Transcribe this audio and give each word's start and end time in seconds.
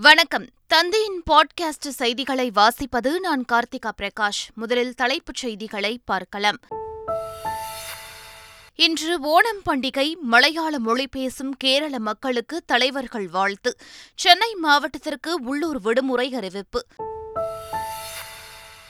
வணக்கம். 0.00 0.46
தந்தையின் 0.66 1.22
பாட்காஸ்ட் 1.30 1.88
செய்திகளை 1.88 2.50
வாசிப்பது 2.54 3.18
நான் 3.18 3.44
கார்த்திகா 3.52 3.90
பிரகாஷ். 4.02 4.54
முதலில் 4.54 4.94
தலைப்புச் 4.94 5.36
செய்திகளை 5.36 6.00
பார்க்கலாம். 6.04 6.56
இன்று 8.74 9.20
ஓணம் 9.20 9.60
பண்டிகை 9.70 10.14
மலையாள 10.20 10.78
மொழி 10.78 11.08
பேசும் 11.08 11.56
கேரள 11.56 11.98
மக்களுக்கு 11.98 12.62
தலைவர்கள் 12.66 13.28
வாழ்த்து. 13.28 13.76
சென்னை 14.14 14.54
மாவட்டத்திற்கு 14.54 15.40
உள்ளூர் 15.42 15.80
விடுமுறை 15.80 16.34
அறிவிப்பு. 16.34 16.86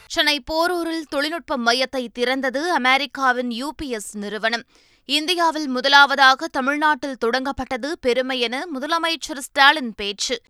சென்னை 0.07 0.43
போரூரில் 0.53 1.09
தொழில்நுட்ப 1.09 1.59
மையத்தை 1.59 2.09
திறந்தது 2.19 2.69
அமெரிக்காவின் 2.69 3.49
யுபிஎஸ் 3.49 4.13
நிறுவனம். 4.13 4.65
இந்தியாவில் 5.05 5.69
முதலாவதாக 5.69 6.49
தமிழ்நாட்டில் 6.49 7.17
தொடங்கப்பட்டது 7.25 7.93
பெருமை 8.01 8.41
என 8.41 8.65
முதலமைச்சர் 8.75 9.39
ஸ்டாலின் 9.39 9.95
பேச்சு. 9.97 10.41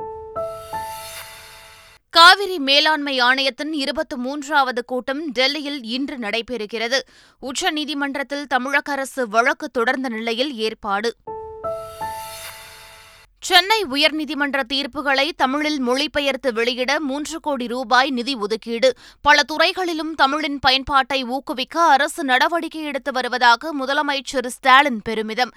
காவிரி 2.15 2.59
மேலாண்மை 2.59 3.19
ஆணையத்தின் 3.19 3.73
இருபத்தி 3.73 4.17
மூன்றாவது 4.17 4.85
கூட்டம் 4.85 5.31
டெல்லியில் 5.31 5.83
இன்று 5.83 6.17
நடைபெறுகிறது. 6.17 6.99
உச்சநீதிமன்றத்தில் 7.41 8.47
தமிழக 8.47 8.93
அரசு 8.93 9.29
வழக்கு 9.29 9.69
தொடர்ந்த 9.69 10.09
நிலையில் 10.09 10.57
ஏற்பாடு. 10.57 11.15
சென்னை 13.41 13.85
உயர்நீதிமன்ற 13.85 14.63
தீர்ப்புகளை 14.73 15.31
தமிழில் 15.37 15.81
மொழிபெயர்த்து 15.81 16.53
வெளியிட 16.53 17.01
மூன்று 17.01 17.41
கோடி 17.41 17.67
ரூபாய் 17.67 18.11
நிதி 18.11 18.35
ஒதுக்கீடு. 18.35 18.95
பல 19.23 19.43
துறைகளிலும் 19.43 20.15
தமிழின் 20.15 20.59
பயன்பாட்டை 20.59 21.25
ஊக்குவிக்க 21.25 21.83
அரசு 21.83 22.25
நடவடிக்கை 22.25 22.83
எடுத்து 22.83 23.13
வருவதாக 23.13 23.75
முதலமைச்சர் 23.81 24.47
ஸ்டாலின் 24.47 25.01
பெருமிதம். 25.03 25.51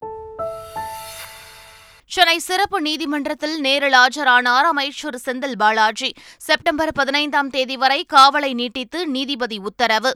சென்னை 2.17 2.39
சிறப்பு 2.39 2.81
நீதிமன்றத்தில் 2.81 3.59
நேரில் 3.59 3.93
ஆஜரானார் 3.93 4.67
அமைச்சர் 4.67 5.21
செந்தில் 5.25 5.55
பாலாஜி 5.57 6.13
செப்டம்பர் 6.37 6.91
பதினைந்தாம் 6.93 7.49
தேதி 7.49 7.77
வரை 7.77 8.05
காவலை 8.13 8.53
நீட்டித்து 8.53 9.07
நீதிபதி 9.07 9.57
உத்தரவு. 9.57 10.13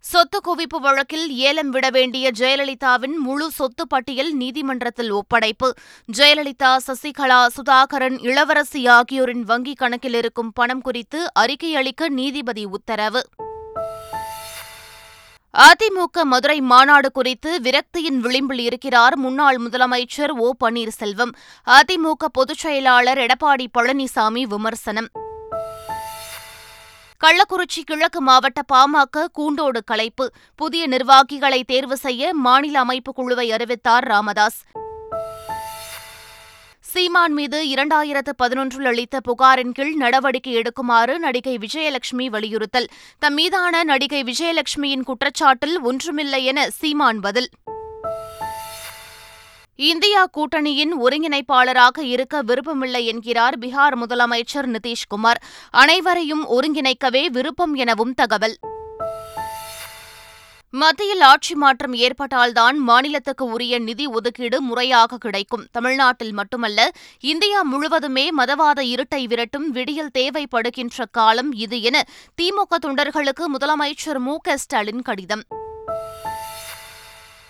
சொத்து 0.00 0.40
குவிப்பு 0.44 0.80
வழக்கில் 0.80 1.36
ஏலம் 1.36 1.70
விட 1.70 1.90
வேண்டிய 1.90 2.30
ஜெயலலிதாவின் 2.38 3.16
முழு 3.16 3.50
சொத்து 3.50 3.86
பட்டியல் 3.86 4.32
நீதிமன்றத்தில் 4.32 5.12
ஒப்படைப்பு. 5.12 5.72
ஜெயலலிதா 6.18 6.76
சசிகலா 6.86 7.46
சுதாகரன் 7.46 8.18
இளவரசி 8.20 8.86
ஆகியோரின் 8.86 9.44
வங்கிக் 9.44 9.76
கணக்கில் 9.76 10.14
இருக்கும் 10.14 10.52
பணம் 10.52 10.80
குறித்து 10.80 11.34
அறிக்கை 11.34 11.76
அளிக்க 11.76 12.08
நீதிபதி 12.08 12.64
உத்தரவு. 12.64 13.22
அதிமுக 15.58 16.22
மதுரை 16.22 16.60
மாநாடு 16.60 17.12
குறித்து 17.12 17.60
விரக்தியின் 17.62 18.18
விளிம்பில் 18.18 18.58
இருக்கிறார் 18.58 19.16
முன்னாள் 19.16 19.56
முதலமைச்சர் 19.56 20.30
ஓ 20.30 20.52
பன்னீர்செல்வம். 20.64 21.32
அதிமுக 21.66 22.24
பொதுச் 22.32 22.58
செயலாளர் 22.58 23.18
எடப்பாடி 23.18 23.66
பழனிசாமி 23.78 24.42
விமர்சனம். 24.42 25.08
கள்ளக்குறிச்சி 27.24 27.82
கிழக்கு 27.84 28.20
மாவட்ட 28.20 28.60
பாமக 28.72 29.26
கூண்டோடு 29.32 29.84
கலைப்பு. 29.84 30.30
புதிய 30.56 30.86
நிர்வாகிகளை 30.86 31.64
தேர்வு 31.64 31.96
செய்ய 31.96 32.34
மாநில 32.34 32.78
அமைப்பு 32.78 33.12
குழுவை 33.12 33.52
அறிவித்தார் 33.52 34.04
ராமதாஸ். 34.04 34.62
சீமான் 36.92 37.32
மீது 37.32 37.64
இரண்டாயிரத்து 37.64 38.32
பதினொன்றில் 38.42 38.86
அளித்த 38.86 39.20
புகாரின் 39.20 39.72
கீழ் 39.72 39.94
நடவடிக்கை 39.94 40.54
எடுக்குமாறு 40.56 41.18
நடிகை 41.18 41.58
விஜயலட்சுமி 41.58 42.26
வலியுறுத்தல். 42.26 42.88
தம் 43.18 43.34
மீதான 43.34 43.84
நடிகை 43.84 44.22
விஜயலட்சுமியின் 44.22 45.02
குற்றச்சாட்டில் 45.04 45.80
ஒன்றுமில்லை 45.82 46.44
என 46.44 46.70
சீமான் 46.70 47.20
பதில். 47.20 47.48
இந்தியா 49.76 50.26
கூட்டணியின் 50.26 50.92
ஒருங்கிணைப்பாளராக 51.00 52.00
இருக்க 52.00 52.42
விருப்பமில்லை 52.42 53.06
என்கிறார் 53.06 53.58
பீகார் 53.58 53.96
முதலமைச்சர் 53.96 54.76
நிதிஷ்குமார். 54.76 55.40
அனைவரையும் 55.70 56.44
ஒருங்கிணைக்கவே 56.48 57.26
விருப்பம் 57.26 57.74
எனவும் 57.74 58.14
தகவல். 58.14 58.58
மத்தியில் 60.72 61.20
ஆட்சி 61.20 61.54
மாற்றம் 61.54 61.94
ஏற்பட்டால்தான் 61.94 62.76
மாநிலத்துக்கு 62.78 63.44
உரிய 63.44 63.78
நிதி 63.78 64.06
ஒதுக்கீடு 64.06 64.60
முறையாக 64.60 65.16
கிடைக்கும். 65.16 65.66
தமிழ்நாட்டில் 65.72 66.32
மட்டுமல்ல 66.32 66.90
இந்தியா 67.20 67.62
முழுவதுமே 67.62 68.30
மதவாத 68.38 68.80
இருட்டை 68.82 69.24
விரட்டும் 69.24 69.68
விடியல் 69.70 70.10
தேவைப்படுகின்ற 70.18 71.04
காலம் 71.10 71.52
இது 71.52 71.82
என 71.82 72.04
திமுக 72.42 72.76
தொண்டர்களுக்கு 72.86 73.46
முதலமைச்சர் 73.58 74.18
மு 74.18 74.36
க 74.36 74.56
ஸ்டாலின் 74.56 75.02
கடிதம். 75.02 75.42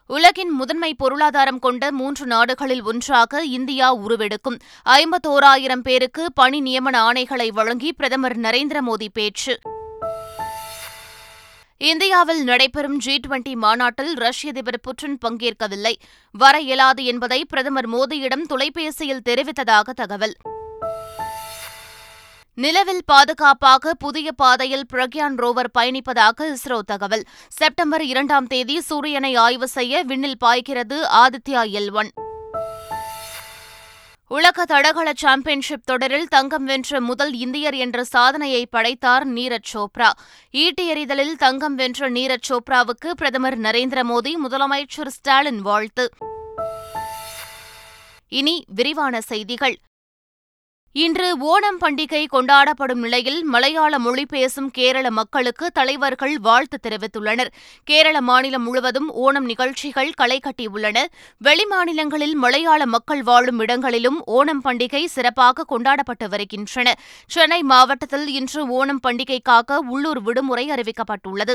உலகின் 0.07 0.51
முதன்மை 0.51 0.95
பொருளாதாரம் 0.95 1.59
கொண்ட 1.59 1.93
மூன்று 1.93 2.27
நாடுகளில் 2.27 2.83
ஒன்றாக 2.83 3.45
இந்தியா 3.45 3.97
உருவெடுக்கும். 3.97 4.59
ஐம்பத்தோராயிரம் 4.85 5.83
பேருக்கு 5.83 6.33
பணி 6.33 6.63
நியமன 6.63 6.97
ஆணைகளை 7.09 7.49
வழங்கி 7.53 7.93
பிரதமர் 7.93 8.39
நரேந்திர 8.39 8.81
மோடி 8.89 9.07
பேச்சு. 9.13 9.59
இந்தியாவில் 11.83 12.45
நடைபெறும் 12.45 12.99
ஜி 12.99 13.21
டுவெண்டி 13.27 13.55
மாநாட்டில் 13.55 14.15
ரஷ்ய 14.15 14.51
அதிபர் 14.51 14.81
புட்டின் 14.83 15.17
பங்கேற்கவில்லை. 15.29 15.95
வர 16.31 16.61
இயலாது 16.61 17.05
என்பதை 17.05 17.45
பிரதமர் 17.45 17.89
மோடியிடம் 17.89 18.43
தொலைபேசியில் 18.43 19.23
தெரிவித்ததாக 19.29 19.91
தகவல். 19.95 20.35
நிலவில் 22.55 23.01
பாதுகாப்பாக 23.05 23.95
புதிய 23.95 24.33
பாதையில் 24.33 24.87
பிரக்யான் 24.93 25.37
ரோவர் 25.37 25.71
பயணிப்பதாக 25.79 26.55
இஸ்ரோ 26.55 26.81
தகவல். 26.87 27.25
செப்டம்பர் 27.49 28.05
இரண்டாம் 28.05 28.47
தேதி 28.47 28.81
சூரியனை 28.81 29.37
ஆய்வு 29.37 29.69
செய்ய 29.69 30.03
விண்ணில் 30.03 30.39
பாய்கிறது 30.39 31.07
ஆதித்யா 31.07 31.63
எல் 31.73 31.93
ஒன். 31.93 32.11
உலக 34.33 34.65
தடகள 34.65 35.13
சாம்பியன்ஷிப் 35.17 35.85
தொடரில் 35.85 36.29
தங்கம் 36.29 36.65
வென்ற 36.65 37.01
முதல் 37.01 37.33
இந்தியர் 37.33 37.75
என்ற 37.75 38.05
சாதனையை 38.05 38.67
படைத்தார் 38.67 39.29
நீரஜ் 39.29 39.71
சோப்ரா. 39.73 40.11
ஈட்டி 40.51 40.87
எறிதலில் 40.87 41.37
தங்கம் 41.37 41.75
வென்ற 41.75 42.11
நீரஜ் 42.11 42.49
சோப்ராவுக்கு 42.49 43.11
பிரதமர் 43.17 43.59
நரேந்திர 43.59 44.03
மோடி 44.03 44.33
முதலமைச்சர் 44.47 45.07
ஸ்டாலின் 45.07 45.61
வாழ்த்து. 45.61 46.09
இனி 48.29 48.65
விரிவான 48.75 49.21
செய்திகள். 49.21 49.77
இன்று 50.93 51.27
ஓணம் 51.39 51.81
பண்டிகை 51.81 52.27
கொண்டாடப்படும் 52.33 52.99
நிலையில் 52.99 53.45
மலையாள 53.45 53.99
மொழி 53.99 54.27
பேசும் 54.27 54.71
கேரள 54.71 55.11
மக்களுக்கு 55.11 55.71
தலைவர்கள் 55.71 56.39
வாழ்த்து 56.39 56.79
தெரிவித்துள்ளனர். 56.89 57.47
கேரள 57.85 58.21
மாநிலம் 58.21 58.63
முழுவதும் 58.63 59.15
ஓணம் 59.15 59.45
நிகழ்ச்சிகள் 59.45 60.11
களை 60.11 60.41
கட்டியுள்ளன. 60.43 61.05
வெளிமாநிலங்களில் 61.45 62.33
மலையாள 62.33 62.87
மக்கள் 62.87 63.23
வாழும் 63.23 63.59
இடங்களிலும் 63.59 64.23
ஓணம் 64.27 64.65
பண்டிகை 64.65 65.05
சிறப்பாக 65.05 65.65
கொண்டாடப்பட்டு 65.65 66.29
வருகின்றன. 66.29 66.95
சென்னை 67.27 67.63
மாவட்டத்தில் 67.63 68.29
இன்று 68.29 68.67
ஓணம் 68.67 69.01
பண்டிகைக்காக 69.09 69.77
உள்ளூர் 69.77 70.23
விடுமுறை 70.23 70.71
அறிவிக்கப்பட்டுள்ளது. 70.71 71.55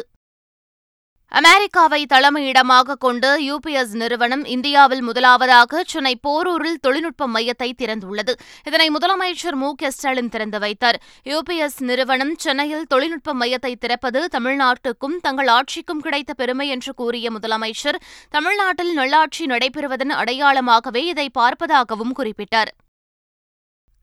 அமெரிக்காவை 1.31 2.05
தலைமையிடமாக 2.13 2.95
கொண்டு 2.95 3.29
யுபிஎஸ் 3.39 3.93
நிறுவனம் 3.93 4.45
இந்தியாவில் 4.45 5.01
முதலாவதாக 5.01 5.81
சென்னை 5.83 6.19
போரூரில் 6.27 6.77
தொழில்நுட்ப 6.81 7.27
மையத்தை 7.27 7.69
திறந்துள்ளது. 7.81 8.33
இதனை 8.63 8.89
முதலமைச்சர் 8.89 9.53
மு 9.53 9.73
க 9.75 9.91
ஸ்டாலின் 9.91 10.29
திறந்து 10.29 10.59
வைத்தார். 10.59 11.01
யுபிஎஸ் 11.25 11.79
நிறுவனம் 11.79 12.35
சென்னையில் 12.35 12.85
தொழில்நுட்ப 12.87 13.33
மையத்தை 13.33 13.73
திறப்பது 13.75 14.29
தமிழ்நாட்டுக்கும் 14.37 15.19
தங்கள் 15.21 15.47
ஆட்சிக்கும் 15.47 16.01
கிடைத்த 16.01 16.33
பெருமை 16.33 16.69
என்று 16.69 16.93
கூறிய 16.93 17.31
முதலமைச்சர் 17.31 18.01
தமிழ்நாட்டில் 18.29 18.93
நல்லாட்சி 18.93 19.45
நடைபெறுவதன் 19.45 20.15
அடையாளமாகவே 20.21 21.03
இதை 21.05 21.29
பார்ப்பதாகவும் 21.39 22.17
குறிப்பிட்டார். 22.17 22.73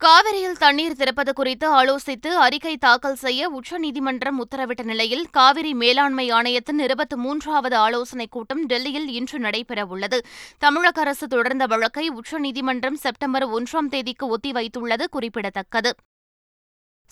காவிரியில் 0.03 0.57
தண்ணீர் 0.59 0.97
திறப்பது 0.97 1.33
குறித்து 1.33 1.67
ஆலோசித்து 1.75 2.27
அறிக்கை 2.27 2.77
தாக்கல் 2.77 3.15
செய்ய 3.15 3.49
உச்சநீதிமன்றம் 3.49 4.45
உத்தரவிட்ட 4.45 4.83
நிலையில் 4.83 5.27
காவிரி 5.31 5.75
மேலாண்மை 5.75 6.31
ஆணையத்தின் 6.31 6.79
இருபத்தி 6.79 7.17
மூன்றாவது 7.17 7.77
ஆலோசனைக் 7.77 8.31
கூட்டம் 8.31 8.67
டெல்லியில் 8.67 9.09
இன்று 9.09 9.39
நடைபெறவுள்ளது. 9.39 10.19
தமிழக 10.59 11.01
அரசு 11.01 11.29
தொடர்ந்த 11.29 11.67
வழக்கை 11.67 12.09
உச்சநீதிமன்றம் 12.09 12.97
செப்டம்பர் 12.97 13.49
ஒன்றாம் 13.49 13.89
தேதிக்கு 13.91 14.37
ஒத்திவைத்துள்ளது 14.37 15.05
குறிப்பிடத்தக்கது. 15.11 15.95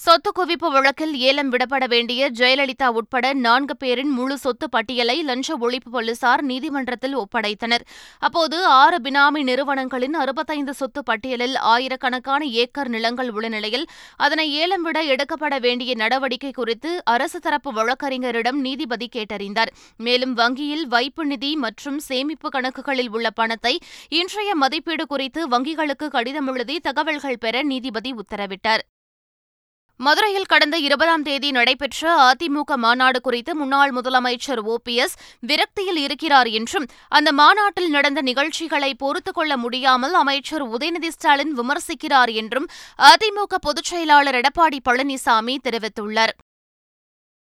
சொத்து 0.05 0.31
குவிப்பு 0.37 0.69
வழக்கில் 0.75 1.12
ஏலம் 1.29 1.49
விடப்பட 1.52 1.85
வேண்டிய 1.93 2.29
ஜெயலலிதா 2.38 2.87
உட்பட 2.99 3.32
நான்கு 3.47 3.75
பேரின் 3.76 4.12
முழு 4.19 4.37
சொத்து 4.44 4.67
பட்டியலை 4.75 5.17
லஞ்ச 5.31 5.56
ஒழிப்பு 5.64 5.91
போலீசார் 5.94 6.43
நீதிமன்றத்தில் 6.50 7.17
ஒப்படைத்தனர். 7.23 7.85
அப்போது 8.26 8.58
ஆறு 8.76 8.99
பினாமி 9.06 9.41
நிறுவனங்களின் 9.49 10.17
அறுபத்தைந்து 10.23 10.75
சொத்து 10.75 11.00
பட்டியலில் 11.02 11.56
ஆயிரக்கணக்கான 11.73 12.44
ஏக்கர் 12.62 12.91
நிலங்கள் 12.94 13.31
உள்ள 13.31 13.49
நிலையில் 13.56 13.85
அதனை 14.26 14.47
ஏலம் 14.61 14.87
விட 14.88 15.02
எடுக்கப்பட 15.14 15.58
வேண்டிய 15.67 15.94
நடவடிக்கை 15.94 16.53
குறித்து 16.61 16.93
அரசு 17.14 17.41
தரப்பு 17.46 17.73
வழக்கறிஞரிடம் 17.81 18.61
நீதிபதி 18.67 19.08
கேட்டறிந்தார். 19.17 19.73
மேலும் 20.06 20.35
வங்கியில் 20.41 20.87
வைப்பு 20.96 21.26
நிதி 21.32 21.53
மற்றும் 21.67 21.99
சேமிப்பு 22.08 22.50
கணக்குகளில் 22.56 23.12
உள்ள 23.19 23.26
பணத்தை 23.41 23.75
இன்றைய 24.20 24.55
மதிப்பீடு 24.55 25.06
குறித்து 25.12 25.43
வங்கிகளுக்கு 25.56 26.08
கடிதம் 26.17 26.50
எழுதி 26.55 26.79
தகவல்கள் 26.88 27.43
பெற 27.46 27.62
நீதிபதி 27.73 28.12
உத்தரவிட்டார். 28.23 28.85
மதுரையில் 30.00 30.47
கடந்த 30.47 30.79
இருபதாம் 30.79 31.23
தேதி 31.23 31.50
நடைபெற்ற 31.50 32.32
அதிமுக 32.32 32.75
மாநாடு 32.76 33.20
குறித்து 33.20 33.55
முன்னாள் 33.55 33.93
முதலமைச்சர் 33.93 34.61
ஓ 34.62 34.76
பி 34.85 34.94
எஸ் 34.94 35.17
விரக்தியில் 35.47 35.97
இருக்கிறார் 35.97 36.47
என்றும் 36.47 36.87
அந்த 37.08 37.32
மாநாட்டில் 37.32 37.91
நடந்த 37.91 38.23
நிகழ்ச்சிகளை 38.23 38.94
பொறுத்துக் 38.94 39.35
கொள்ள 39.35 39.56
முடியாமல் 39.56 40.14
அமைச்சர் 40.14 40.69
உதயநிதி 40.69 41.08
ஸ்டாலின் 41.08 41.58
விமர்சிக்கிறார் 41.58 42.32
என்றும் 42.32 42.69
அதிமுக 42.99 43.58
பொதுச் 43.61 43.85
செயலாளர் 43.85 44.35
எடப்பாடி 44.35 44.79
பழனிசாமி 44.88 45.56
தெரிவித்துள்ளார். 45.64 46.35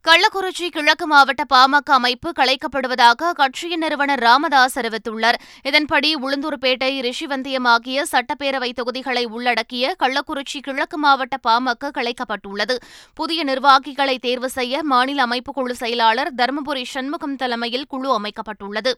கள்ளக்குறிச்சி 0.07 0.67
கிழக்கு 0.69 1.07
மாவட்ட 1.07 1.43
பாமக 1.53 1.91
அமைப்பு 1.91 2.29
கலைக்கப்படுவதாக 2.39 3.25
அக்கட்சியின் 3.31 3.83
நிறுவனர் 3.83 4.19
ராமதாஸ் 4.19 4.79
அறிவித்துள்ளார். 4.79 5.37
இதன்படி 5.63 6.15
உளுந்தூர்பேட்டை 6.15 6.89
ரிஷிவந்தியம் 7.07 7.67
ஆகிய 7.73 8.05
சட்டப்பேரவை 8.11 8.69
தொகுதிகளை 8.73 9.25
உள்ளடக்கிய 9.25 9.95
கள்ளக்குறிச்சி 10.03 10.61
கிழக்கு 10.61 10.97
மாவட்ட 10.97 11.37
பாமக 11.47 11.91
கலைக்கப்பட்டுள்ளது. 11.97 12.77
புதிய 13.13 13.43
நிர்வாகிகளை 13.43 14.17
தேர்வு 14.17 14.49
செய்ய 14.49 14.83
மாநில 14.83 15.25
அமைப்புக்குழு 15.25 15.77
செயலாளர் 15.83 16.33
தருமபுரி 16.35 16.85
சண்முகம் 16.95 17.35
தலைமையில் 17.35 17.87
குழு 17.87 18.11
அமைக்கப்பட்டுள்ளது. 18.19 18.93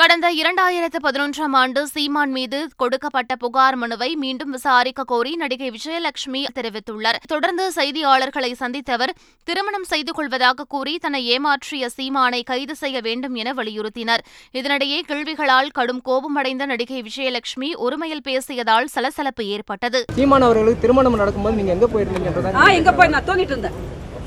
கடந்த 0.00 0.28
இரண்டாயிரத்து 0.32 0.98
பதினொன்றாம் 1.06 1.52
ஆண்டு 1.58 1.86
சீமான் 1.86 2.30
மீது 2.30 2.68
கொடுக்கப்பட்ட 2.76 3.36
புகார் 3.36 3.76
மனுவை 3.76 4.16
மீண்டும் 4.22 4.50
விசாரிக்க 4.50 5.04
கோரி 5.04 5.36
நடிகை 5.36 5.68
விஜயலட்சுமி 5.70 6.46
தெரிவித்துள்ளார். 6.56 7.18
தொடர்ந்து 7.28 7.72
செய்தியாளர்களை 7.76 8.52
சந்தித்த 8.52 8.92
அவர் 8.92 9.12
திருமணம் 9.44 9.84
செய்து 9.84 10.12
கொள்வதாக 10.12 10.64
கூறி 10.64 10.98
தன்னை 10.98 11.20
ஏமாற்றிய 11.34 11.88
சீமானை 11.96 12.42
கைது 12.42 12.76
செய்ய 12.76 13.00
வேண்டும் 13.00 13.34
என 13.34 13.52
வலியுறுத்தினர். 13.52 14.24
இதனிடையே 14.52 15.00
கேள்விகளால் 15.10 15.70
கடும் 15.72 16.02
கோபமடைந்த 16.02 16.66
நடிகை 16.66 17.02
விஜயலட்சுமி 17.02 17.70
ஒருமையில் 17.86 18.24
பேசியதால் 18.28 18.84
சலசலப்பு 18.84 19.46
ஏற்பட்டது. 19.46 20.04
சீமான் 20.14 20.42
அவர்களுக்கு 20.42 20.80
திருமணம் 20.80 21.20
நடக்கும்போது 21.22 21.56
நீங்க 21.56 21.72
எங்க 21.72 21.88
போயிருந்தீங்கன்றதா 21.94 22.66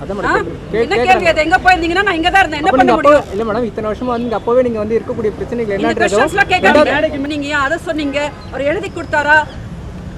என்ன. 0.02 0.96
கேள்வி 1.08 1.28
அது? 1.32 1.44
எங்க 1.46 1.58
போயிருந்தீங்கன்னா 1.66 2.06
நான் 2.08 2.18
இங்க 2.20 2.30
தான் 2.34 2.44
இருந்தேன். 2.44 2.62
என்ன 2.62 2.74
பண்ண 2.80 2.96
முடியும்? 2.98 3.28
இல்ல 3.34 3.44
மேடம் 3.50 3.68
இத்தனை 3.70 3.88
வருஷமா 3.90 4.12
வந்து 4.16 4.38
அப்பவே 4.40 4.64
நீங்க 4.68 4.80
வந்து 4.84 4.98
இருக்கக்கூடிய 4.98 5.32
பிரச்சனைகள் 5.38 5.86
கொஸ்டின்ஸ்லாம் 6.02 6.52
கேட்காதீங்க. 6.54 7.30
நீங்க 7.36 7.54
அதை 7.66 7.78
சொன்னீங்க? 7.88 8.20
அவர் 8.52 8.68
எழுதி 8.72 8.90
கொடுத்தாரா? 8.98 9.38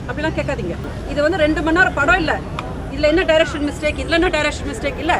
அப்படிலாம் 0.09 0.37
கேட்காதீங்க. 0.39 0.75
இது 1.11 1.19
வந்து 1.25 1.41
ரெண்டு 1.45 1.63
மணி 1.67 1.79
நேரம் 1.79 1.97
படம் 1.99 2.19
இல்ல. 2.23 2.33
இதுல 2.93 3.11
என்ன 3.13 3.25
டைரக்ஷன் 3.31 3.65
மிஸ்டேக் 3.69 4.01
இதுல 4.03 4.19
என்ன 4.19 4.31
டைரக்ஷன் 4.35 4.69
மிஸ்டேக் 4.71 5.01
இல்ல. 5.05 5.15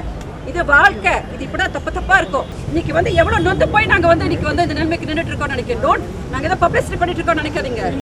இது 0.50 0.60
வாழ்க்கை. 0.74 1.16
இது 1.34 1.42
இப்படிதான் 1.48 1.76
தப்பு 1.78 1.92
தப்பா 2.00 2.18
இருக்கும். 2.22 2.48
இன்னைக்கு 2.70 2.94
வந்து 3.00 3.14
எவ்வளவு 3.22 3.46
நொந்து 3.48 3.68
போய் 3.76 3.92
நாங்க 3.94 4.08
வந்து 4.14 4.28
இன்னைக்கு 4.30 4.50
வந்து 4.52 4.66
இந்த 4.68 4.78
நிலைமைக்கு 4.80 5.10
நின்றுட்டு 5.12 5.34
இருக்கோம் 5.34 5.56
நினைக்கிறேன். 5.56 5.84
டோன்ட் 5.88 6.08
நாங்க 6.36 6.48
ஏதோ 6.52 6.60
பப்ளிசிட்டி 6.66 7.00
பண்ணிட்டு 7.02 7.22
இருக்கோம் 7.22 7.42
நினைக்காதீங்க. 7.44 7.99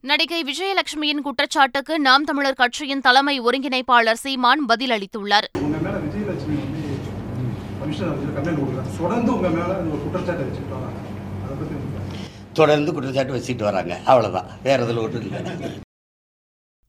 நடிகை 0.00 0.42
விஜயலட்சுமியின் 0.42 1.22
குற்றச்சாட்டுக்கு 1.22 1.98
நாம் 1.98 2.24
தமிழர் 2.24 2.54
கட்சியின் 2.54 3.00
தலைமை 3.00 3.40
ஒருங்கிணைப்பாளர் 3.40 4.12
சீமான் 4.12 4.66
பதிலளித்துள்ளார். 4.68 5.48
தொடர்ந்து 8.98 9.34
உங்க 9.34 9.48
மேல 9.48 9.66
ஒரு 9.66 10.02
குற்றச்சாட்டை 10.02 10.44
வச்சுட்டு 10.44 10.68
வராங்க. 10.70 10.98
அதை 11.44 11.56
பத்தி 11.56 11.74
உங்களுக்கு 11.74 12.28
தொடர்ந்து 12.52 12.92
குற்றச்சாட்டு 12.92 13.34
வச்சுட்டு 13.34 13.62
வராங்க. 13.62 13.98
அவ்வளவுதான். 14.04 14.46
வேற 14.62 14.82
இதில் 14.82 14.96
ஒன்றும் 14.96 15.32
இல்லை. 15.32 15.78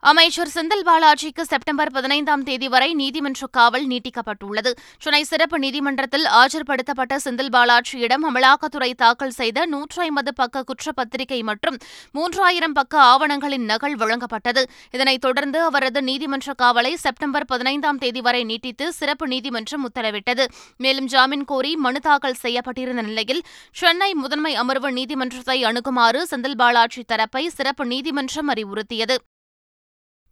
அமைச்சர் 0.01 0.51
செந்தில் 0.53 0.83
பாலாஜிக்கு 0.85 1.41
செப்டம்பர் 1.41 1.89
பதினைந்தாம் 1.91 2.43
தேதி 2.43 2.67
வரை 2.67 2.93
நீதிமன்ற 2.93 3.47
காவல் 3.51 3.87
நீட்டிக்கப்பட்டுள்ளது. 3.87 4.71
சென்னை 4.97 5.23
சிறப்பு 5.23 5.59
நீதிமன்றத்தில் 5.59 6.25
ஆஜர்படுத்தப்பட்ட 6.25 7.15
செந்தில் 7.25 7.51
பாலாஜியிடம் 7.55 8.23
அமலாக்கத்துறை 8.29 8.93
தாக்கல் 8.93 9.29
செய்த 9.29 9.65
நூற்றி 9.65 10.01
ஐம்பது 10.01 10.33
பக்க 10.33 10.63
குற்றப்பத்திரிகை 10.63 11.43
மற்றும் 11.43 11.77
மூன்றாயிரம் 12.17 12.75
பக்க 12.79 13.01
ஆவணங்களின் 13.01 13.65
நகல் 13.65 13.97
வழங்கப்பட்டது. 13.97 14.63
இதனைத் 14.91 15.21
தொடர்ந்து 15.21 15.61
அவரது 15.61 16.01
நீதிமன்ற 16.01 16.53
காவலை 16.61 16.93
செப்டம்பர் 16.93 17.45
பதினைந்தாம் 17.45 17.97
தேதி 17.97 18.21
வரை 18.21 18.43
நீட்டித்து 18.43 18.93
சிறப்பு 18.93 19.27
நீதிமன்றம் 19.27 19.85
உத்தரவிட்டது. 19.89 20.45
மேலும் 20.77 21.05
ஜாமீன் 21.05 21.45
கோரி 21.45 21.75
மனு 21.75 21.99
தாக்கல் 21.99 22.39
செய்யப்பட்டிருந்த 22.43 23.01
நிலையில் 23.01 23.43
சென்னை 23.71 24.13
முதன்மை 24.13 24.55
அமர்வு 24.55 24.91
நீதிமன்றத்தை 24.91 25.63
அணுகுமாறு 25.63 26.21
செந்தில் 26.31 26.59
பாலாஜி 26.63 27.03
தரப்பை 27.03 27.47
சிறப்பு 27.47 27.85
நீதிமன்றம் 27.85 28.51
அறிவுறுத்தியது. 28.55 29.17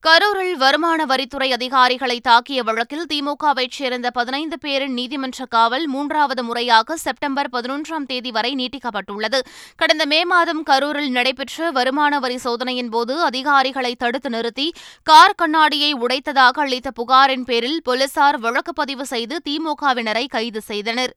கரூரில் 0.05 0.57
வருமான 0.57 1.05
வரித்துறை 1.05 1.47
அதிகாரிகளை 1.51 2.21
தாக்கிய 2.27 2.59
வழக்கில் 2.63 3.05
திமுகவைச் 3.13 3.75
சேர்ந்த 3.77 4.11
பதினைந்து 4.11 4.57
பேரின் 4.59 4.93
நீதிமன்ற 4.93 5.45
காவல் 5.45 5.87
மூன்றாவது 5.87 6.43
முறையாக 6.43 6.95
செப்டம்பர் 6.95 7.49
பதினொன்றாம் 7.51 8.05
தேதி 8.05 8.31
வரை 8.31 8.55
நீட்டிக்கப்பட்டுள்ளது. 8.55 9.39
கடந்த 9.75 10.05
மே 10.05 10.25
மாதம் 10.25 10.63
கரூரில் 10.63 11.09
நடைபெற்ற 11.09 11.71
வருமான 11.71 12.19
வரி 12.19 12.37
சோதனையின் 12.37 12.89
போது 12.89 13.21
அதிகாரிகளை 13.21 13.95
தடுத்து 13.95 14.29
நிறுத்தி 14.29 14.73
கார் 15.03 15.37
கண்ணாடியை 15.37 15.93
உடைத்ததாக 15.93 16.61
அளித்த 16.61 16.91
புகாரின் 16.91 17.43
பேரில் 17.43 17.81
போலீசார் 17.83 18.39
வழக்கு 18.39 18.73
பதிவு 18.73 19.05
செய்து 19.05 19.41
திமுகவினரை 19.49 20.27
கைது 20.27 20.61
செய்தனர். 20.61 21.15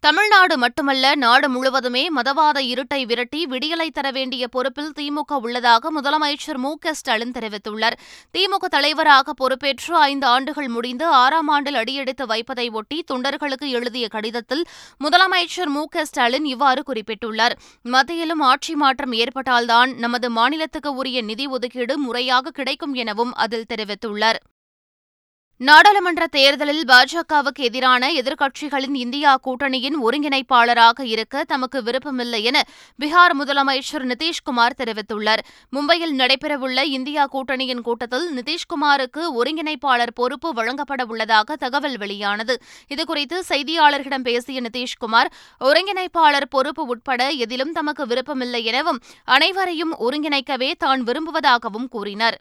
தமிழ்நாடு 0.00 0.58
மட்டுமல்ல 0.58 1.14
நாடு 1.14 1.48
முழுவதுமே 1.48 2.10
மதவாத 2.16 2.58
இருட்டை 2.72 3.06
விரட்டி 3.06 3.46
விடியலை 3.46 3.88
தர 3.90 4.10
வேண்டிய 4.10 4.48
பொறுப்பில் 4.48 4.92
திமுக 4.98 5.38
உள்ளதாக 5.42 5.90
முதலமைச்சர் 5.92 6.56
மு 6.56 6.74
க 6.74 6.94
ஸ்டாலின் 6.94 7.30
தெரிவித்துள்ளார். 7.30 7.96
திமுக 8.38 8.68
தலைவராக 8.68 9.32
பொறுப்பேற்று 9.32 9.96
ஐந்து 9.96 10.26
ஆண்டுகள் 10.26 10.68
முடிந்து 10.68 11.06
ஆறாம் 11.06 11.48
ஆண்டில் 11.48 11.74
அடியெடுத்து 11.74 12.26
வைப்பதை 12.26 12.68
ஒட்டி 12.68 13.04
தொண்டர்களுக்கு 13.12 13.68
எழுதிய 13.68 14.08
கடிதத்தில் 14.08 14.64
முதலமைச்சர் 15.04 15.72
மு 15.76 15.84
க 15.88 16.04
ஸ்டாலின் 16.04 16.44
இவ்வாறு 16.44 16.82
குறிப்பிட்டுள்ளார். 16.92 17.56
மத்தியிலும் 17.82 18.40
ஆட்சி 18.40 18.74
மாற்றம் 18.74 19.12
ஏற்பட்டால்தான் 19.12 19.94
நமது 19.96 20.30
மாநிலத்துக்கு 20.30 20.94
உரிய 20.94 21.22
நிதி 21.22 21.46
ஒதுக்கீடு 21.46 21.98
முறையாக 21.98 22.50
கிடைக்கும் 22.50 22.94
எனவும் 22.94 23.34
அதில் 23.34 23.68
தெரிவித்துள்ளார். 23.74 24.40
நாடாளுமன்ற 25.60 26.26
தேர்தலில் 26.26 26.84
பாஜகவுக்கு 26.88 27.62
எதிரான 27.68 28.10
எதிர்க்கட்சிகளின் 28.12 28.94
இந்தியா 28.94 29.30
கூட்டணியின் 29.46 29.96
ஒருங்கிணைப்பாளராக 30.02 31.04
இருக்க 31.04 31.42
தமக்கு 31.44 31.82
விருப்பமில்லை 31.82 32.42
என 32.42 32.58
பீகார் 33.02 33.34
முதலமைச்சர் 33.40 34.04
நிதிஷ்குமார் 34.10 34.76
தெரிவித்துள்ளார். 34.80 35.42
மும்பையில் 35.72 36.14
நடைபெறவுள்ள 36.20 36.82
இந்தியா 36.82 37.26
கூட்டணியின் 37.26 37.80
கூட்டத்தில் 37.80 38.26
நிதிஷ்குமாருக்கு 38.36 39.24
ஒருங்கிணைப்பாளர் 39.40 40.14
பொறுப்பு 40.14 40.52
வழங்கப்பட 40.52 41.04
உள்ளதாக 41.04 41.56
தகவல் 41.56 41.98
வெளியானது. 41.98 42.56
இதுகுறித்து 42.88 43.38
செய்தியாளர்களிடம் 43.48 44.26
பேசிய 44.30 44.60
நிதிஷ்குமார் 44.60 45.30
ஒருங்கிணைப்பாளர் 45.60 46.50
பொறுப்பு 46.50 46.84
உட்பட 46.86 47.30
எதிலும் 47.30 47.72
தமக்கு 47.72 48.06
விருப்பமில்லை 48.06 48.64
எனவும் 48.64 49.00
அனைவரையும் 49.24 49.96
ஒருங்கிணைக்கவே 49.98 50.70
தான் 50.78 51.02
விரும்புவதாகவும் 51.02 51.90
கூறினார். 51.90 52.38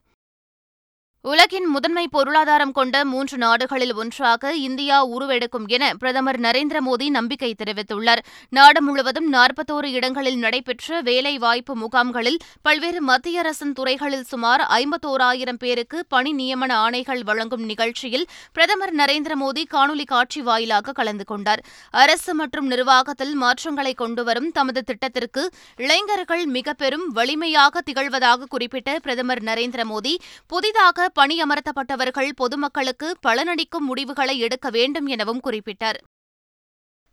உலகின் 1.23 1.65
முதன்மை 1.65 2.03
பொருளாதாரம் 2.07 2.71
கொண்ட 2.71 3.05
மூன்று 3.05 3.37
நாடுகளில் 3.37 3.93
ஒன்றாக 3.93 4.51
இந்தியா 4.55 4.97
உருவெடுக்கும் 5.05 5.65
என 5.67 5.85
பிரதமர் 5.93 6.39
நரேந்திர 6.39 6.77
மோடி 6.85 7.07
நம்பிக்கை 7.09 7.49
தெரிவித்துள்ளார். 7.61 8.21
நாடு 8.49 8.81
முழுவதும் 8.81 9.27
நாற்பத்தோரு 9.33 9.85
இடங்களில் 9.85 10.37
நடைபெற்ற 10.37 11.01
வேலைவாய்ப்பு 11.01 11.75
முகாம்களில் 11.75 12.37
பல்வேறு 12.61 13.01
மத்திய 13.01 13.39
அரசின் 13.39 13.73
துறைகளில் 13.73 14.23
சுமார் 14.23 14.63
ஐம்பத்தோராயிரம் 14.77 15.59
பேருக்கு 15.59 16.05
பணி 16.07 16.33
நியமன 16.33 16.71
ஆணைகள் 16.85 17.23
வழங்கும் 17.23 17.65
நிகழ்ச்சியில் 17.65 18.25
பிரதமர் 18.53 18.95
நரேந்திர 18.95 19.35
மோடி 19.41 19.65
காணொலி 19.73 20.05
காட்சி 20.05 20.41
வாயிலாக 20.41 20.91
கலந்து 20.91 21.23
கொண்டார். 21.23 21.63
அரசு 22.03 22.35
மற்றும் 22.35 22.67
நிர்வாகத்தில் 22.67 23.35
மாற்றங்களை 23.35 23.93
கொண்டுவரும் 23.93 24.49
தமது 24.51 24.83
திட்டத்திற்கு 24.83 25.45
இளைஞர்கள் 25.77 26.45
மிக 26.45 26.73
பெரும் 26.73 27.07
வலிமையாக 27.09 27.83
திகழ்வதாக 27.91 28.49
குறிப்பிட்ட 28.49 28.99
பிரதமர் 28.99 29.43
நரேந்திர 29.43 29.83
மோடி 29.93 30.15
புதிதாக 30.47 31.06
பணியமர்த்தப்பட்டவர்கள் 31.15 32.29
பொதுமக்களுக்கு 32.35 33.17
பலனளிக்கும் 33.27 33.87
முடிவுகளை 33.87 34.39
எடுக்க 34.39 34.69
வேண்டும் 34.69 35.05
எனவும் 35.05 35.41
குறிப்பிட்டார். 35.43 35.99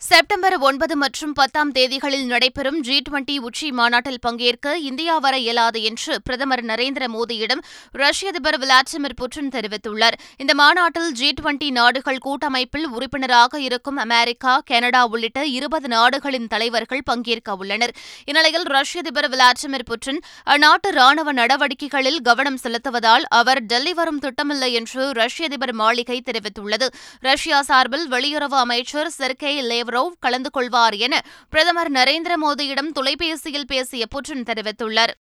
செப்டம்பர் 0.02 0.54
ஒன்பது 0.68 0.94
மற்றும் 1.02 1.32
பத்தாம் 1.38 1.70
தேதிகளில் 1.76 2.26
நடைபெறும் 2.30 2.76
ஜி 2.86 2.96
டுவெண்டி 3.04 3.34
உச்சி 3.46 3.68
மாநாட்டில் 3.78 4.18
பங்கேற்க 4.26 4.74
இந்தியா 4.88 5.14
வர 5.24 5.34
இயலாது 5.44 5.78
என்று 5.88 6.14
பிரதமர் 6.26 6.62
நரேந்திர 6.70 7.04
மோடியிடம் 7.14 7.62
ரஷ்ய 8.02 8.30
அதிபர் 8.32 8.58
விளாடிமிர் 8.62 9.14
புட்டின் 9.20 9.48
தெரிவித்துள்ளார். 9.54 10.16
இந்த 10.42 10.54
மாநாட்டில் 10.54 11.08
ஜி 11.20 11.28
டுவெண்டி 11.38 11.68
நாடுகள் 11.78 12.20
கூட்டமைப்பில் 12.26 12.86
உறுப்பினராக 12.96 13.60
இருக்கும் 13.68 14.00
அமெரிக்கா 14.04 14.54
கனடா 14.70 15.02
உள்ளிட்ட 15.12 15.46
இருபது 15.58 15.90
நாடுகளின் 15.94 16.50
தலைவர்கள் 16.54 17.02
பங்கேற்க 17.10 17.56
உள்ளனர். 17.62 17.94
இந்நிலையில் 18.26 18.68
ரஷ்ய 18.76 19.04
அதிபர் 19.04 19.30
விளாடிமிர் 19.36 19.86
புட்டின் 19.92 20.20
அந்நாட்டு 20.54 20.92
ராணுவ 21.00 21.34
நடவடிக்கைகளில் 21.40 22.20
கவனம் 22.28 22.60
செலுத்துவதால் 22.64 23.26
அவர் 23.40 23.62
டெல்லி 23.72 23.96
வரும் 24.02 24.22
திட்டமில்லை 24.26 24.70
என்று 24.82 25.02
ரஷ்ய 25.22 25.50
அதிபர் 25.50 25.74
மாளிகை 25.82 26.20
தெரிவித்துள்ளது. 26.30 26.88
ரஷ்யா 27.30 27.60
சார்பில் 27.70 28.06
வெளியுறவு 28.16 28.58
அமைச்சர் 28.66 29.12
செர்கே 29.18 29.54
லேவ்ரோவ் 29.94 30.22
கலந்து 30.24 30.50
கொள்வார் 30.50 30.96
என 31.06 31.14
பிரதமர் 31.50 31.92
நரேந்திர 31.92 32.32
மோடியிடம் 32.44 32.94
தொலைபேசியில் 32.98 33.66
பேசிய 33.66 34.04
புட்டின் 34.14 34.48
தெரிவித்துள்ளார். 34.50 35.14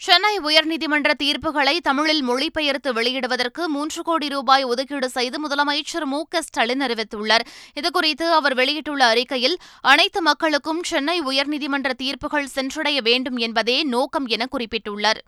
சென்னை 0.00 0.32
உயர்நீதிமன்ற 0.38 1.10
தீர்ப்புகளை 1.22 1.74
தமிழில் 1.88 2.22
மொழிபெயர்த்து 2.22 2.90
வெளியிடுவதற்கு 2.92 3.62
மூன்று 3.74 4.00
கோடி 4.02 4.28
ரூபாய் 4.28 4.64
ஒதுக்கீடு 4.64 5.08
செய்து 5.08 5.36
முதலமைச்சர் 5.44 6.06
மு 6.12 6.20
க 6.32 6.42
ஸ்டாலின் 6.42 6.82
அறிவித்துள்ளார். 6.86 7.44
இதுகுறித்து 7.80 8.26
அவர் 8.38 8.54
வெளியிட்டுள்ள 8.54 9.04
அறிக்கையில் 9.12 9.56
அனைத்து 9.92 10.22
மக்களுக்கும் 10.22 10.82
சென்னை 10.82 11.16
உயர்நீதிமன்ற 11.20 11.92
தீர்ப்புகள் 12.02 12.52
சென்றடைய 12.56 13.00
வேண்டும் 13.02 13.40
என்பதே 13.46 13.78
நோக்கம் 13.94 14.26
என 14.26 14.48
குறிப்பிட்டுள்ளார். 14.52 15.22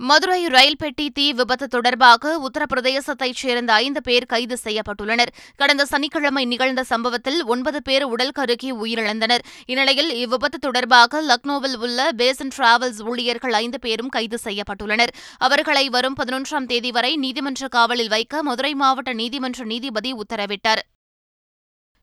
மதுரை 0.00 0.46
ரயில் 0.46 0.76
பெட்டி 0.76 1.10
தீ 1.10 1.32
விபத்து 1.32 1.66
தொடர்பாக 1.68 2.30
உத்தரப்பிரதேசத்தைச் 2.46 3.38
சேர்ந்த 3.42 3.72
ஐந்து 3.72 4.02
பேர் 4.02 4.26
கைது 4.26 4.56
செய்யப்பட்டுள்ளனர். 4.64 5.30
கடந்த 5.56 5.84
சனிக்கிழமை 5.84 6.44
நிகழ்ந்த 6.44 6.84
சம்பவத்தில் 6.84 7.44
ஒன்பது 7.44 7.82
பேர் 7.82 8.04
உடல் 8.04 8.34
கருகி 8.38 8.70
உயிரிழந்தனர். 8.72 9.44
இந்நிலையில் 9.66 10.10
இவ்விபத்து 10.24 10.58
தொடர்பாக 10.60 11.22
லக்னோவில் 11.22 11.76
உள்ள 11.76 12.08
பேசன் 12.16 12.52
டிராவல்ஸ் 12.56 13.00
ஊழியர்கள் 13.02 13.52
ஐந்து 13.52 13.78
பேரும் 13.78 14.08
கைது 14.08 14.38
செய்யப்பட்டுள்ளனர். 14.44 15.14
அவர்களை 15.38 15.88
வரும் 15.88 16.18
பதினொன்றாம் 16.22 16.66
தேதி 16.66 16.90
வரை 16.90 17.16
நீதிமன்ற 17.16 17.68
காவலில் 17.68 18.08
வைக்க 18.08 18.42
மதுரை 18.42 18.74
மாவட்ட 18.74 19.12
நீதிமன்ற 19.12 19.64
நீதிபதி 19.64 20.12
உத்தரவிட்டார். 20.14 20.84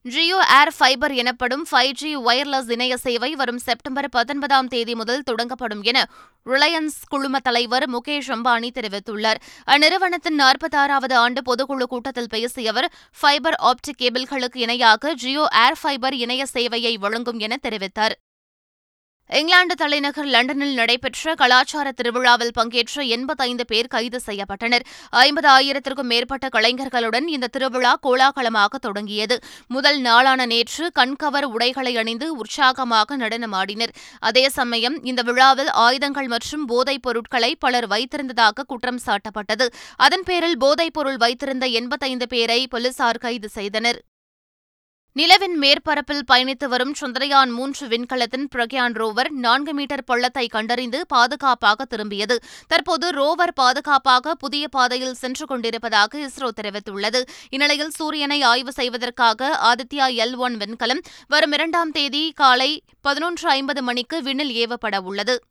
ஜியோ 0.06 0.38
ஏர் 0.60 0.72
ஃபைபர் 0.78 1.14
எனப்படும் 1.14 1.66
ஃபைவ் 1.70 1.92
ஜி 1.92 2.12
ஒயர்லெஸ் 2.18 2.70
இணைய 2.72 2.94
சேவை 2.98 3.36
வரும் 3.36 3.60
செப்டம்பர் 3.66 4.08
பத்தொன்பதாம் 4.10 4.68
தேதி 4.68 4.96
முதல் 4.96 5.22
தொடங்கப்படும் 5.30 5.84
என 5.90 6.00
ரிலையன்ஸ் 6.46 6.98
குழும 7.10 7.40
தலைவர் 7.40 7.86
முகேஷ் 7.90 8.32
அம்பானி 8.36 8.70
தெரிவித்துள்ளார். 8.78 9.42
அந்நிறுவனத்தின் 9.68 10.40
நாற்பத்தாறாவது 10.40 11.14
ஆண்டு 11.14 11.44
பொதுக்குழு 11.50 11.88
கூட்டத்தில் 11.94 12.32
பேசிய 12.32 12.72
அவர் 12.72 12.90
ஃபைபர் 13.22 13.60
ஆப்டிக் 13.70 14.02
கேபிள்களுக்கு 14.02 14.60
இணையாக 14.60 15.14
ஜியோ 15.14 15.46
ஏர் 15.66 15.80
ஃபைபர் 15.84 16.14
இணைய 16.14 16.46
சேவையை 16.54 16.96
வழங்கும் 16.98 17.40
என 17.40 17.60
தெரிவித்தார். 17.68 18.16
இங்கிலாந்து 19.40 19.76
தலைநகர் 19.76 20.26
லண்டனில் 20.26 20.74
நடைபெற்ற 20.74 21.34
கலாச்சார 21.36 21.92
திருவிழாவில் 21.92 22.52
பங்கேற்ற 22.54 23.04
எண்பத்தைந்து 23.04 23.66
பேர் 23.66 23.88
கைது 23.88 24.20
செய்யப்பட்டனர். 24.26 24.84
ஐம்பது 25.10 25.48
ஆயிரத்திற்கும் 25.50 26.10
மேற்பட்ட 26.12 26.48
கலைஞர்களுடன் 26.48 27.28
இந்த 27.28 27.48
திருவிழா 27.48 28.00
கோலாகலமாக 28.02 28.78
தொடங்கியது. 28.78 29.40
முதல் 29.68 30.00
நாளான 30.00 30.46
நேற்று 30.46 30.92
கண்கவர் 31.00 31.44
உடைகளை 31.44 31.98
அணிந்து 31.98 32.36
உற்சாகமாக 32.36 33.18
நடனமாடினர். 33.18 33.96
அதே 34.20 34.50
சமயம் 34.50 35.04
இந்த 35.04 35.22
விழாவில் 35.22 35.70
ஆயுதங்கள் 35.70 36.28
மற்றும் 36.28 36.66
போதைப் 36.66 37.02
பொருட்களை 37.02 37.56
பலர் 37.56 37.88
வைத்திருந்ததாக 37.88 38.68
குற்றம் 38.68 39.02
சாட்டப்பட்டது. 39.06 39.68
அதன் 39.96 40.24
பேரில் 40.24 40.58
போதைப் 40.58 40.94
பொருள் 40.94 41.18
வைத்திருந்த 41.18 41.66
எண்பத்தைந்து 41.66 42.28
பேரை 42.28 42.68
போலீசார் 42.68 43.18
கைது 43.18 43.50
செய்தனர். 43.50 44.02
நிலவின் 45.16 45.56
மேற்பரப்பில் 45.62 46.22
பயணித்து 46.32 46.66
வரும் 46.66 46.94
சந்திரயான் 47.02 47.50
மூன்று 47.50 47.88
விண்கலத்தின் 47.88 48.48
பிரக்யான் 48.56 48.94
ரோவர் 48.94 49.30
நான்கு 49.30 49.74
மீட்டர் 49.74 50.04
பள்ளத்தை 50.04 50.48
கண்டறிந்து 50.48 51.06
பாதுகாப்பாக 51.08 51.86
திரும்பியது. 51.86 52.36
தற்போது 52.68 53.10
ரோவர் 53.12 53.54
பாதுகாப்பாக 53.54 54.36
புதிய 54.36 54.68
பாதையில் 54.68 55.14
சென்று 55.14 55.46
கொண்டிருப்பதாக 55.46 56.20
இஸ்ரோ 56.20 56.50
தெரிவித்துள்ளது. 56.62 57.22
இந்நிலையில் 57.50 57.90
சூரியனை 57.90 58.42
ஆய்வு 58.42 58.72
செய்வதற்காக 58.72 59.60
ஆதித்யா 59.64 60.08
எல் 60.24 60.36
ஒன் 60.36 60.58
விண்கலம் 60.58 61.04
வரும் 61.28 61.52
இரண்டாம் 61.52 61.92
தேதி 61.92 62.32
காலை 62.36 62.84
பதினொன்று 63.02 63.50
ஐம்பது 63.50 63.84
மணிக்கு 63.84 64.24
விண்ணில் 64.24 64.56
ஏவப்பட 64.64 64.98
உள்ளது. 64.98 65.42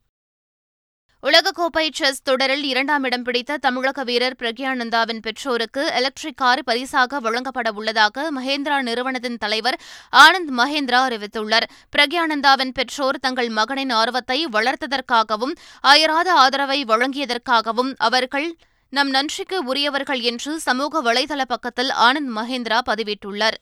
உலகக்கோப்பை 1.26 1.88
செஸ் 1.92 2.22
தொடரில் 2.22 2.62
இரண்டாம் 2.62 3.04
இடம் 3.04 3.22
பிடித்த 3.22 3.56
தமிழக 3.56 4.02
வீரர் 4.02 4.36
பிரக்யானந்தாவின் 4.38 5.18
பெற்றோருக்கு 5.18 5.86
எலக்ட்ரிக் 5.86 6.36
கார் 6.36 6.64
பரிசாக 6.64 7.20
வழங்கப்பட 7.20 7.72
உள்ளதாக 7.72 8.32
மகேந்திரா 8.32 8.82
நிறுவனத்தின் 8.82 9.36
தலைவர் 9.36 9.80
ஆனந்த் 10.16 10.52
மகேந்திரா 10.56 11.00
அறிவித்துள்ளார். 11.08 11.66
பிரக்யானந்தாவின் 11.96 12.70
பெற்றோர் 12.74 13.18
தங்கள் 13.18 13.48
மகனின் 13.48 13.90
ஆர்வத்தை 13.90 14.46
வளர்த்ததற்காகவும் 14.52 15.54
அயராத 15.80 16.32
ஆதரவை 16.32 16.84
வழங்கியதற்காகவும் 16.84 17.94
அவர்கள் 17.96 18.56
நம் 18.88 19.10
நன்றிக்கு 19.10 19.64
உரியவர்கள் 19.64 20.20
என்று 20.20 20.60
சமூக 20.60 21.12
வலைதள 21.12 21.42
பக்கத்தில் 21.44 21.90
ஆனந்த் 21.90 22.36
மகேந்திரா 22.36 22.80
பதிவிட்டுள்ளார். 22.86 23.58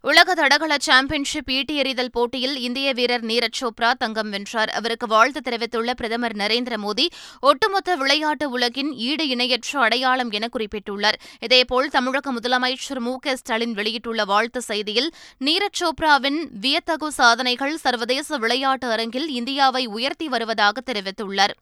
உலக 0.00 0.34
தடகள 0.34 0.76
சாம்பியன்ஷிப் 0.78 1.50
ஈட்டி 1.50 1.76
எறிதல் 1.76 2.10
போட்டியில் 2.10 2.56
இந்திய 2.56 2.92
வீரர் 2.92 3.24
நீரஜ் 3.24 3.58
சோப்ரா 3.60 3.92
தங்கம் 3.92 4.30
வென்றார். 4.30 4.70
அவருக்கு 4.70 5.06
வாழ்த்து 5.06 5.40
தெரிவித்துள்ள 5.40 5.94
பிரதமர் 5.94 6.36
நரேந்திர 6.36 6.76
மோடி 6.76 7.06
ஒட்டுமொத்த 7.40 7.96
விளையாட்டு 7.96 8.50
உலகின் 8.50 8.92
ஈடு 8.92 9.28
இணையற்ற 9.28 9.80
அடையாளம் 9.80 10.30
என 10.30 10.48
குறிப்பிட்டுள்ளார். 10.52 11.18
இதேபோல் 11.40 11.88
தமிழக 11.88 12.32
முதலமைச்சர் 12.32 12.98
மு 12.98 13.18
க 13.18 13.36
ஸ்டாலின் 13.36 13.72
வெளியிட்டுள்ள 13.72 14.24
வாழ்த்து 14.24 14.62
செய்தியில் 14.68 15.08
நீரஜ் 15.40 15.80
சோப்ராவின் 15.80 16.38
வியத்தகு 16.60 17.12
சாதனைகள் 17.12 17.76
சர்வதேச 17.76 18.36
விளையாட்டு 18.36 18.90
அரங்கில் 18.90 19.28
இந்தியாவை 19.28 19.86
உயர்த்தி 19.86 20.28
வருவதாக 20.28 20.92
தெரிவித்துள்ளார். 20.92 21.54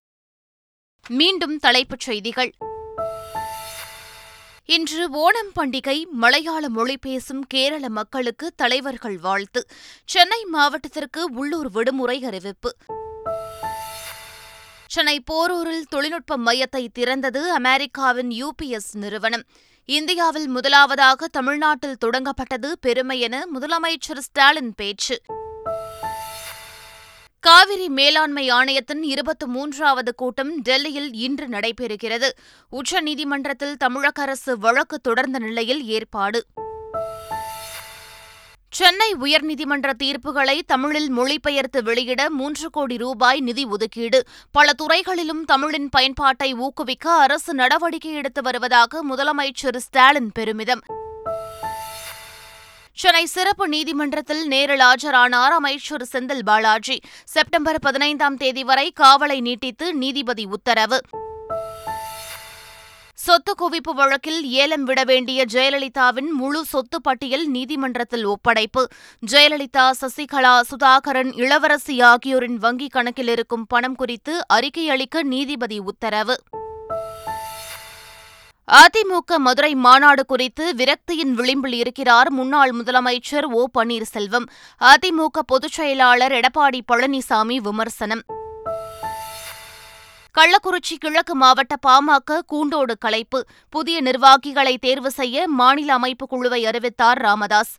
மீண்டும் 1.09 1.59
தலைப்புச் 1.59 2.01
செய்திகள். 2.01 2.53
இன்று 4.67 5.33
ஓணம் 5.33 5.53
பண்டிகை 5.61 6.05
மலையாள 6.11 6.69
மொழி 6.69 6.99
பேசும் 6.99 7.47
கேரள 7.47 7.89
மக்களுக்கு 7.89 8.53
தலைவர்கள் 8.57 9.19
வாழ்த்து. 9.19 9.67
சென்னை 10.05 10.45
மாவட்டத்திற்கு 10.45 11.31
உள்ளூர் 11.33 11.71
விடுமுறை 11.71 12.25
அறிவிப்பு. 12.25 12.77
சென்னை 14.87 15.23
போரூரில் 15.33 15.89
தொழில்நுட்ப 15.89 16.39
மையத்தை 16.39 16.89
திறந்தது 16.99 17.49
அமெரிக்காவின் 17.49 18.29
யுபிஎஸ் 18.29 18.93
நிறுவனம். 18.93 19.45
இந்தியாவில் 19.85 20.49
முதலாவதாக 20.49 21.29
தமிழ்நாட்டில் 21.29 21.97
தொடங்கப்பட்டது 22.05 22.73
பெருமை 22.81 23.21
என 23.21 23.45
முதலமைச்சர் 23.55 24.19
ஸ்டாலின் 24.19 24.75
பேச்சு. 24.77 25.21
காவிரி 27.47 27.89
மேலாண்மை 27.89 28.51
ஆணையத்தின் 28.51 29.03
இருபத்தி 29.03 29.47
மூன்றாவது 29.47 30.15
கூட்டம் 30.15 30.61
டெல்லியில் 30.61 31.13
இன்று 31.13 31.47
நடைபெறுகிறது. 31.47 32.29
உச்சநீதிமன்றத்தில் 32.71 33.77
தமிழக 33.77 34.23
அரசு 34.23 34.59
வழக்கு 34.59 34.99
தொடர்ந்த 34.99 35.39
நிலையில் 35.39 35.87
ஏற்பாடு. 35.87 36.45
சென்னை 38.71 39.15
உயர்நீதிமன்ற 39.21 39.93
தீர்ப்புகளை 40.03 40.61
தமிழில் 40.67 41.11
மொழிபெயர்த்து 41.11 41.83
வெளியிட 41.83 42.31
மூன்று 42.31 42.71
கோடி 42.71 42.97
ரூபாய் 42.97 43.41
நிதி 43.41 43.65
ஒதுக்கீடு. 43.65 44.23
பல 44.51 44.73
துறைகளிலும் 44.73 45.45
தமிழின் 45.45 45.89
பயன்பாட்டை 45.89 46.55
ஊக்குவிக்க 46.55 47.11
அரசு 47.11 47.55
நடவடிக்கை 47.55 48.13
எடுத்து 48.13 48.43
வருவதாக 48.43 49.05
முதலமைச்சர் 49.11 49.77
ஸ்டாலின் 49.77 50.31
பெருமிதம். 50.35 50.81
சென்னை 52.99 53.27
சிறப்பு 53.27 53.69
நீதிமன்றத்தில் 53.69 54.47
நேரில் 54.47 54.79
ஆஜரானார் 54.79 55.55
அமைச்சர் 55.59 56.09
செந்தில் 56.13 56.43
பாலாஜி 56.45 57.01
செப்டம்பர் 57.25 57.79
பதினைந்தாம் 57.81 58.37
தேதி 58.37 58.65
வரை 58.65 58.93
காவலை 59.01 59.41
நீட்டித்து 59.41 59.95
நீதிபதி 59.95 60.45
உத்தரவு. 60.45 61.01
சொத்து 63.15 63.55
குவிப்பு 63.59 63.95
வழக்கில் 63.95 64.45
ஏலம் 64.45 64.85
விட 64.85 65.05
வேண்டிய 65.05 65.45
ஜெயலலிதாவின் 65.53 66.31
முழு 66.33 66.65
சொத்து 66.65 67.01
பட்டியல் 67.01 67.47
நீதிமன்றத்தில் 67.47 68.27
ஒப்படைப்பு. 68.27 68.87
ஜெயலலிதா 69.31 69.91
சசிகலா 70.01 70.61
சுதாகரன் 70.61 71.33
இளவரசி 71.35 72.01
ஆகியோரின் 72.01 72.59
வங்கிக் 72.59 72.91
கணக்கில் 72.91 73.29
இருக்கும் 73.29 73.67
பணம் 73.67 73.95
குறித்து 73.95 74.47
அறிக்கை 74.47 74.91
அளிக்க 74.91 75.23
நீதிபதி 75.23 75.79
உத்தரவு. 75.79 76.37
அதிமுக 78.73 79.37
மதுரை 79.39 79.75
மாநாடு 79.75 80.27
குறித்து 80.27 80.75
விரக்தியின் 80.77 81.33
விளிம்பில் 81.33 81.73
இருக்கிறார் 81.73 82.31
முன்னாள் 82.31 82.71
முதலமைச்சர் 82.71 83.45
ஓ 83.45 83.67
பன்னீர்செல்வம். 83.79 84.47
அதிமுக 84.81 85.39
பொதுச் 85.47 85.73
செயலாளர் 85.73 86.33
எடப்பாடி 86.33 86.81
பழனிசாமி 86.93 87.57
விமர்சனம். 87.57 88.23
கள்ளக்குறிச்சி 90.39 90.97
கிழக்கு 90.99 91.35
மாவட்ட 91.35 91.75
பாமக 91.87 92.41
கூண்டோடு 92.47 92.99
கலைப்பு. 92.99 93.47
புதிய 93.71 94.01
நிர்வாகிகளை 94.01 94.79
தேர்வு 94.79 95.11
செய்ய 95.11 95.49
மாநில 95.49 95.93
அமைப்பு 95.93 96.27
குழுவை 96.27 96.67
அறிவித்தார் 96.67 97.19
ராமதாஸ். 97.19 97.77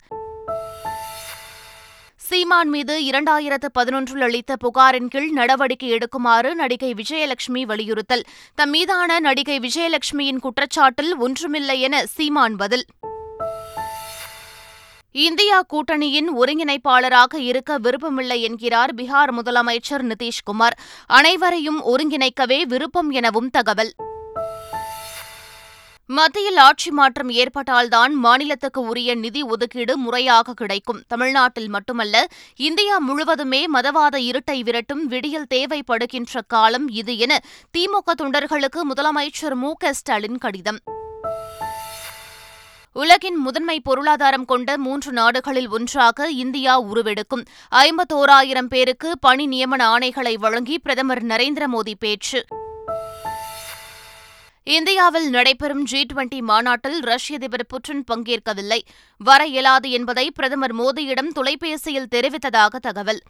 சீமான் 2.28 2.68
மீது 2.68 3.00
இரண்டாயிரத்து 3.00 3.68
பதினொன்றில் 3.78 4.20
அளித்த 4.20 4.56
புகாரின் 4.56 5.08
கீழ் 5.08 5.30
நடவடிக்கை 5.30 5.92
எடுக்குமாறு 5.92 6.54
நடிகை 6.54 6.94
விஜயலட்சுமி 6.94 7.62
வலியுறுத்தல். 7.62 8.24
தம் 8.54 8.70
மீதான 8.70 9.20
நடிகை 9.20 9.58
விஜயலட்சுமியின் 9.58 10.38
குற்றச்சாட்டில் 10.42 11.16
ஒன்றுமில்லை 11.18 11.80
என 11.80 12.06
சீமான் 12.06 12.56
பதில். 12.56 12.84
இந்தியா 15.12 15.62
கூட்டணியின் 15.62 16.28
ஒருங்கிணைப்பாளராக 16.36 17.36
இருக்க 17.36 17.78
விருப்பமில்லை 17.78 18.42
என்கிறார் 18.42 18.94
பீகார் 18.94 19.32
முதலமைச்சர் 19.32 20.12
நிதிஷ்குமார். 20.12 20.76
அனைவரையும் 21.06 21.80
ஒருங்கிணைக்கவே 21.84 22.62
விருப்பம் 22.62 23.10
எனவும் 23.10 23.50
தகவல். 23.50 23.92
மத்தியில் 26.10 26.56
ஆட்சி 26.56 26.90
மாற்றம் 26.90 27.30
ஏற்பட்டால்தான் 27.30 28.12
மாநிலத்துக்கு 28.12 28.80
உரிய 28.80 29.14
நிதி 29.14 29.42
ஒதுக்கீடு 29.42 29.96
முறையாக 29.96 30.52
கிடைக்கும். 30.52 31.02
தமிழ்நாட்டில் 31.08 31.68
மட்டுமல்ல 31.68 32.26
இந்தியா 32.56 32.98
முழுவதுமே 32.98 33.66
மதவாத 33.72 34.16
இருட்டை 34.18 34.60
விரட்டும் 34.60 35.04
விடியல் 35.06 35.46
தேவைப்படுகின்ற 35.54 36.40
காலம் 36.46 36.88
இது 36.88 37.18
என 37.18 37.40
திமுக 37.78 38.14
தொண்டர்களுக்கு 38.22 38.80
முதலமைச்சர் 38.94 39.54
மு 39.54 39.72
க 39.72 39.92
ஸ்டாலின் 39.92 40.38
கடிதம். 40.38 40.78
உலகின் 42.92 43.36
முதன்மை 43.36 43.80
பொருளாதாரம் 43.80 44.44
கொண்ட 44.44 44.78
மூன்று 44.78 45.12
நாடுகளில் 45.12 45.68
ஒன்றாக 45.68 46.30
இந்தியா 46.30 46.82
உருவெடுக்கும். 46.82 47.44
ஐம்பத்தோராயிரம் 47.70 48.68
பேருக்கு 48.68 49.18
பணி 49.18 49.46
நியமன 49.46 49.84
ஆணைகளை 49.94 50.34
வழங்கி 50.34 50.78
பிரதமர் 50.78 51.24
நரேந்திர 51.24 51.66
மோடி 51.72 51.94
பேச்சு. 51.98 52.44
இந்தியாவில் 54.70 55.30
நடைபெறும் 55.30 55.84
ஜி 55.84 56.06
டுவெண்டி 56.12 56.40
மாநாட்டில் 56.40 57.00
ரஷ்ய 57.00 57.36
அதிபர் 57.36 57.66
புட்டின் 57.66 58.02
பங்கேற்கவில்லை. 58.12 58.80
வர 59.18 59.46
இயலாது 59.46 59.90
என்பதை 59.90 60.30
பிரதமர் 60.30 60.76
மோடியிடம் 60.76 61.28
தொலைபேசியில் 61.28 62.08
தெரிவித்ததாக 62.14 62.76
தகவல். 62.80 63.22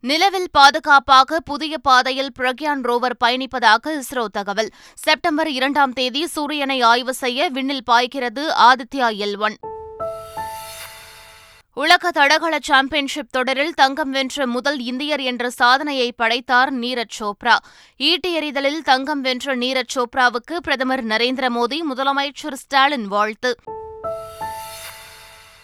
நிலவில் 0.00 0.48
பாதுகாப்பாக 0.52 1.40
புதிய 1.40 1.78
பாதையில் 1.78 2.32
பிரக்யான் 2.38 2.82
ரோவர் 2.82 3.16
பயணிப்பதாக 3.24 4.00
இஸ்ரோ 4.00 4.26
தகவல். 4.32 4.70
செப்டம்பர் 4.94 5.50
இரண்டாம் 5.50 5.92
தேதி 5.92 6.26
சூரியனை 6.26 6.80
ஆய்வு 6.80 7.14
செய்ய 7.14 7.48
விண்ணில் 7.48 7.84
பாய்கிறது 7.84 8.54
ஆதித்யா 8.56 9.08
எல் 9.24 9.38
ஒன். 9.38 9.56
உலக 11.78 12.10
தடகள 12.10 12.58
சாம்பியன்ஷிப் 12.62 13.32
தொடரில் 13.32 13.74
தங்கம் 13.74 14.10
வென்ற 14.10 14.46
முதல் 14.46 14.78
இந்தியர் 14.78 15.20
என்ற 15.20 15.50
சாதனையை 15.50 16.12
படைத்தார் 16.12 16.74
நீரஜ் 16.74 17.20
சோப்ரா. 17.20 17.56
ஈட்டி 17.96 18.32
எறிதலில் 18.32 18.82
தங்கம் 18.82 19.20
வென்ற 19.20 19.56
நீரஜ் 19.56 19.88
சோப்ராவுக்கு 19.94 20.56
பிரதமர் 20.62 21.04
நரேந்திர 21.04 21.48
மோடி 21.48 21.78
முதலமைச்சர் 21.94 22.52
ஸ்டாலின் 22.52 23.06
வாழ்த்து. 23.06 23.56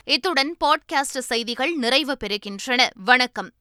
இத்துடன் 0.04 0.56
பாட்காஸ்ட் 0.64 1.18
செய்திகள் 1.18 1.73
நிறைவு 1.73 2.16
பெறுகின்றன. 2.25 2.90
வணக்கம். 2.94 3.50